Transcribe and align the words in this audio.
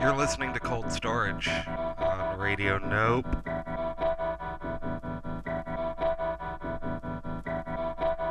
You're 0.00 0.16
listening 0.16 0.54
to 0.54 0.60
Cold 0.60 0.90
Storage 0.90 1.50
on 1.98 2.38
Radio 2.38 2.78
Nope. 2.78 3.26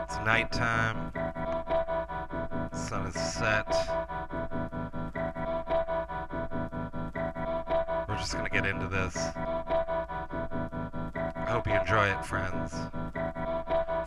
It's 0.04 0.18
nighttime. 0.26 1.12
Sun 2.74 3.06
is 3.06 3.14
set. 3.14 3.68
We're 8.08 8.18
just 8.18 8.34
gonna 8.34 8.50
get 8.50 8.66
into 8.66 8.88
this. 8.88 9.16
I 9.36 11.46
hope 11.50 11.68
you 11.68 11.74
enjoy 11.74 12.08
it, 12.08 12.26
friends. 12.26 12.74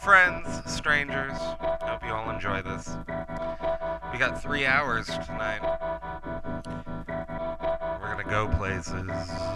Friends, 0.02 0.48
strangers, 0.66 1.38
I 1.60 1.78
hope 1.82 2.04
you 2.04 2.12
all 2.12 2.28
enjoy 2.28 2.62
this. 2.62 2.96
We 4.12 4.18
got 4.18 4.42
three 4.42 4.66
hours 4.66 5.06
tonight. 5.06 5.71
Go 8.32 8.48
places. 8.48 9.51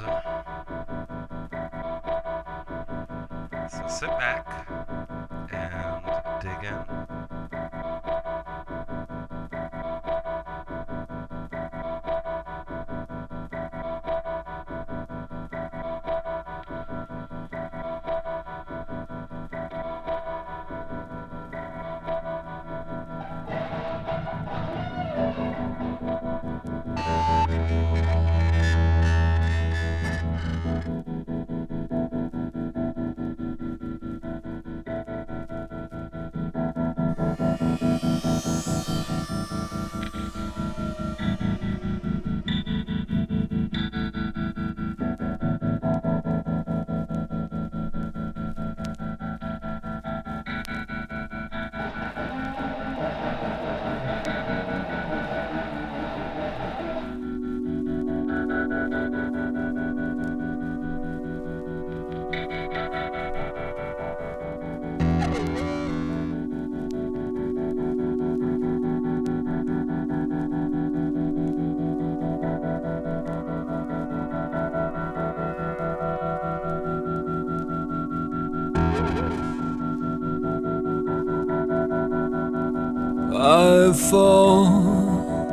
Fall 83.94 85.46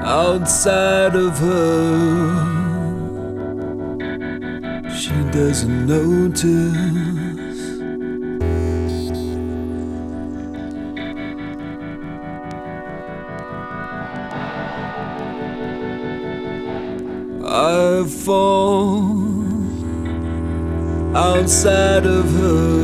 outside 0.00 1.14
of 1.14 1.38
her. 1.38 2.62
She 4.90 5.12
doesn't 5.30 5.86
notice. 5.86 7.12
I 17.44 18.04
fall 18.08 19.02
outside 21.14 22.06
of 22.06 22.30
her. 22.32 22.81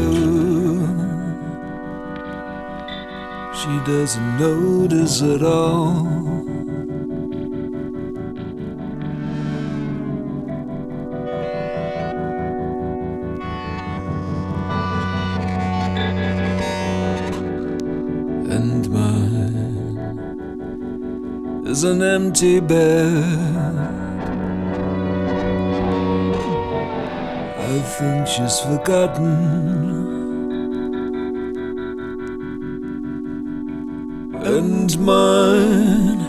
Doesn't 3.88 4.38
notice 4.38 5.22
at 5.22 5.42
all. 5.42 6.06
And 18.56 18.90
mine 18.90 20.04
is 21.66 21.84
an 21.84 22.02
empty 22.02 22.60
bed. 22.60 23.24
I 27.56 27.80
think 27.96 28.26
she's 28.26 28.60
forgotten. 28.60 30.17
And 34.98 35.06
mine 35.06 36.20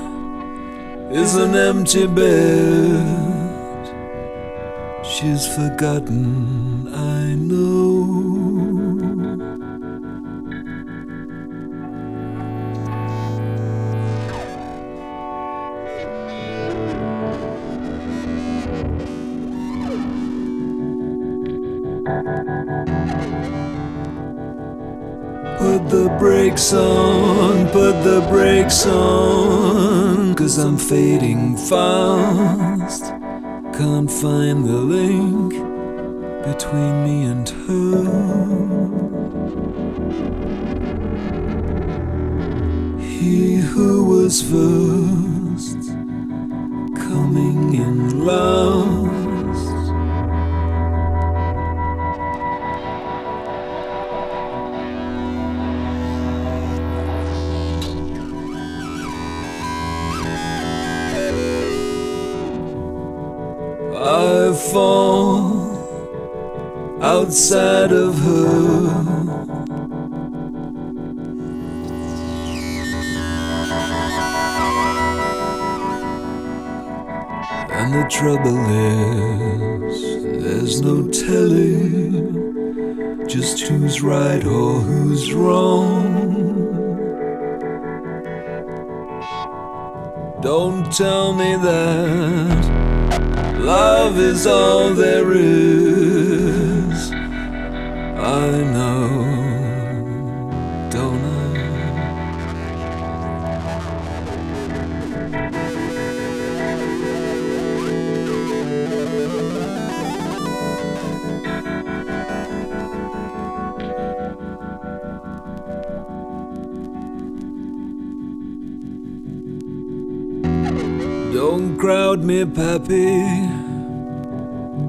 is 1.12 1.36
an 1.36 1.56
empty 1.56 2.06
bed. 2.06 3.86
She's 5.04 5.48
forgotten, 5.48 6.94
I 6.94 7.34
know. 7.34 8.29
Brakes 26.60 26.74
on, 26.74 27.70
put 27.70 28.04
the 28.04 28.20
brakes 28.28 28.86
on, 28.86 30.36
cause 30.36 30.58
I'm 30.58 30.78
fading 30.78 31.56
fast. 31.56 33.14
Can't 33.78 34.12
find 34.12 34.66
the 34.66 34.74
link 34.74 35.54
between 36.44 37.04
me 37.06 37.24
and 37.32 37.48
her. 37.48 38.04
He 43.00 43.56
who 43.56 44.04
was 44.04 44.42
first, 44.42 45.39
trouble 78.20 78.60
is, 79.88 79.98
there's 80.44 80.82
no 80.82 81.08
telling 81.08 82.36
just 83.30 83.62
who's 83.62 84.02
right 84.02 84.44
or 84.46 84.82
who's 84.82 85.34
wrong. 85.34 86.04
Don't 90.42 90.92
tell 90.92 91.32
me 91.32 91.56
that 91.56 92.66
love 93.58 94.18
is 94.20 94.46
all 94.46 94.94
there 94.94 95.32
is. 95.32 96.09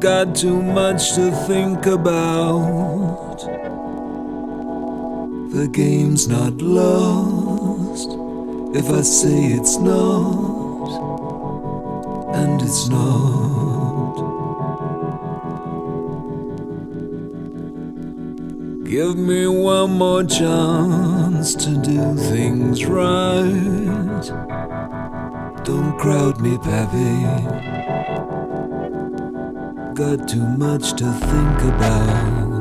Got 0.00 0.34
too 0.34 0.62
much 0.62 1.14
to 1.16 1.30
think 1.46 1.84
about. 1.84 3.36
The 5.52 5.68
game's 5.70 6.26
not 6.26 6.54
lost 6.62 8.08
if 8.74 8.88
I 8.88 9.02
say 9.02 9.48
it's 9.58 9.76
not, 9.76 10.88
and 12.34 12.62
it's 12.62 12.88
not. 12.88 14.16
Give 18.86 19.18
me 19.18 19.46
one 19.48 19.98
more 19.98 20.24
chance 20.24 21.54
to 21.56 21.76
do 21.76 22.16
things 22.16 22.86
right. 22.86 24.24
Don't 25.64 25.98
crowd 25.98 26.40
me, 26.40 26.56
Pappy. 26.56 27.79
Got 30.00 30.26
too 30.26 30.40
much 30.56 30.94
to 30.94 31.12
think 31.12 31.62
about. 31.74 32.59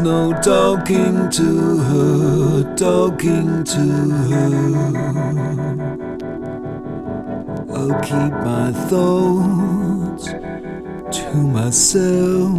No 0.00 0.32
talking 0.42 1.30
to 1.30 1.78
her, 1.78 2.74
talking 2.76 3.64
to 3.64 4.10
her. 4.28 4.96
I'll 7.74 8.00
keep 8.02 8.32
my 8.44 8.72
thoughts 8.88 10.26
to 11.18 11.36
myself 11.36 12.52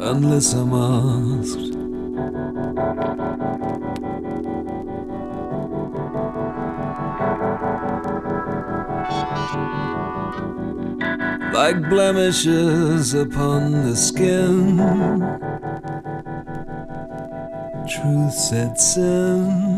unless 0.00 0.52
I'm 0.54 0.72
asked. 0.72 1.63
Like 11.64 11.88
blemishes 11.88 13.14
upon 13.14 13.72
the 13.88 13.96
skin. 13.96 14.76
Truth 17.88 18.34
sets 18.34 18.98
in. 18.98 19.73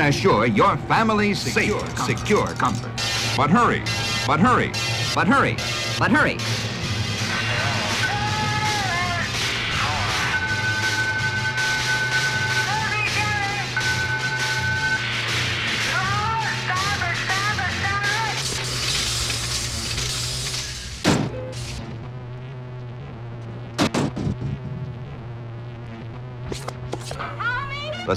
can 0.00 0.08
assure 0.08 0.46
your 0.46 0.76
family's 0.88 1.38
secure, 1.38 1.78
safe, 1.80 1.94
comfort. 1.94 2.18
secure 2.18 2.46
comfort. 2.54 2.92
But 3.36 3.50
hurry, 3.50 3.82
but 4.26 4.40
hurry, 4.40 4.72
but 5.14 5.28
hurry, 5.28 5.56
but 5.98 6.10
hurry. 6.10 6.38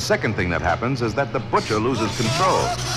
second 0.04 0.34
thing 0.36 0.50
that 0.50 0.62
happens 0.62 1.02
is 1.02 1.14
that 1.16 1.32
the 1.32 1.40
butcher 1.40 1.80
loses 1.80 2.14
control. 2.18 2.93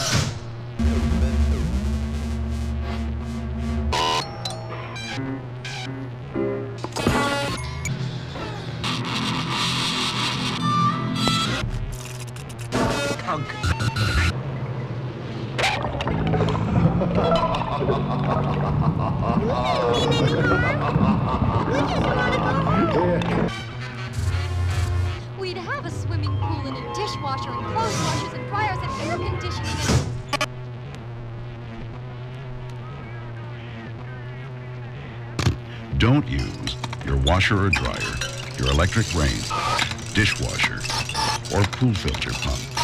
washer 40.69 41.57
or 41.57 41.63
pool 41.65 41.95
filter 41.95 42.33
pump. 42.33 42.76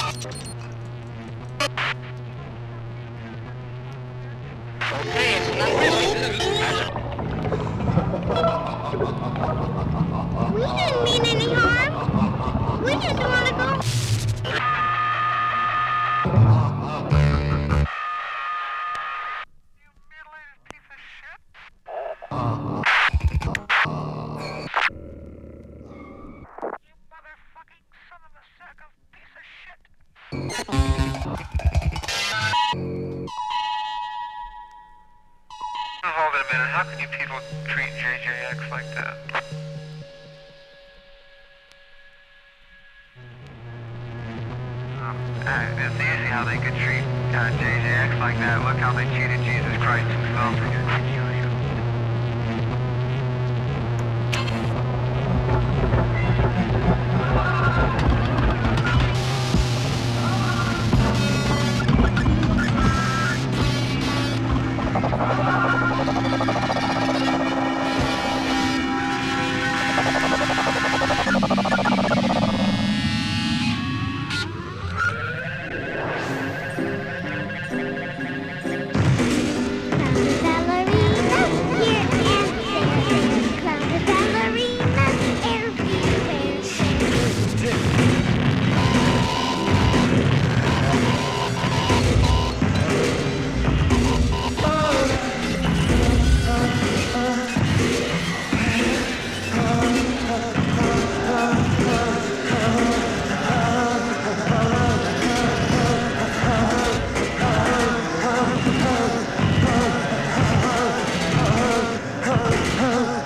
her. 112.83 113.22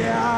Schießt 0.00 0.29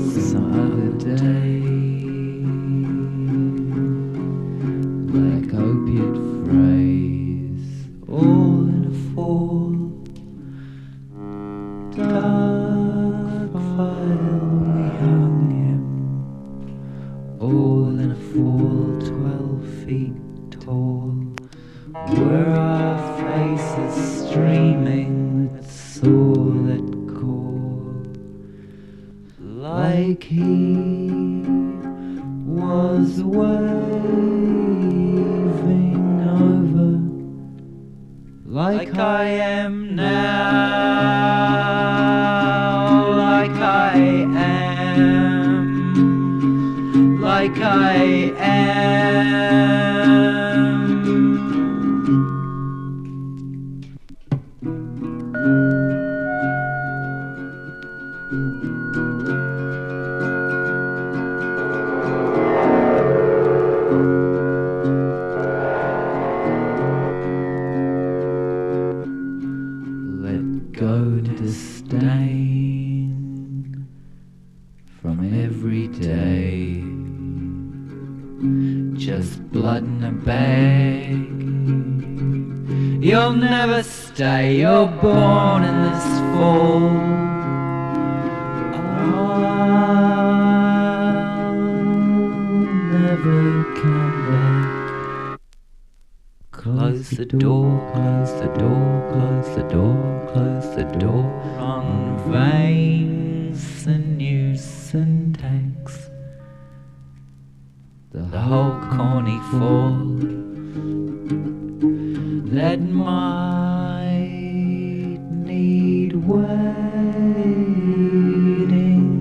solid 0.00 0.98
day. 0.98 1.77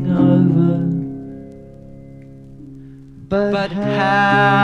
Over. 0.10 0.78
But, 3.30 3.72
how? 3.72 4.57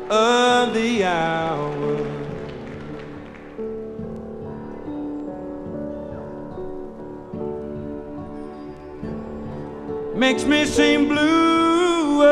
of 0.10 0.74
the 0.74 1.06
hour. 1.06 2.06
Makes 10.16 10.44
me 10.44 10.66
seem 10.66 11.08
bluer 11.08 12.26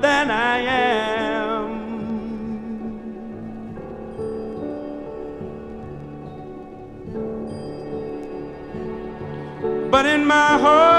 than 0.00 0.30
I 0.30 0.58
am. 0.60 1.10
But 9.90 10.06
in 10.06 10.24
my 10.24 10.56
heart 10.56 10.89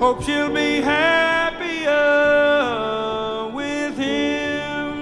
Hope 0.00 0.22
she'll 0.22 0.54
be 0.54 0.80
happier 0.80 1.90
with 3.52 3.98
him. 3.98 4.94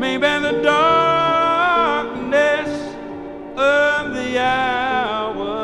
Maybe 0.00 0.26
the 0.26 0.60
darkness 0.64 2.68
of 3.56 4.14
the 4.14 4.40
hour 4.40 5.54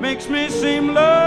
makes 0.00 0.28
me 0.28 0.48
seem 0.48 0.94
lonelier 0.94 1.19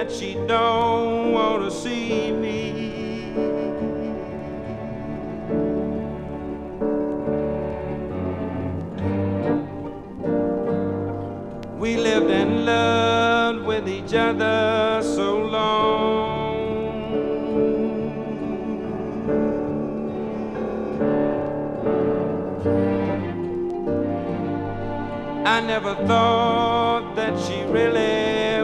that 0.00 0.10
she 0.10 0.32
don't 0.46 1.32
want 1.32 1.62
to 1.62 1.70
see 1.70 2.32
me. 2.32 3.32
We 11.78 11.98
lived 11.98 12.30
and 12.30 12.64
loved 12.64 13.66
with 13.66 13.86
each 13.88 14.14
other 14.14 15.02
so 15.02 15.38
long. 15.38 16.70
I 25.44 25.60
never 25.60 25.94
thought 26.06 27.14
that 27.16 27.38
she 27.44 27.64
really 27.64 28.59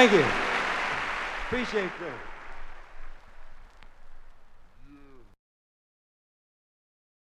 Thank 0.00 0.12
you. 0.12 0.39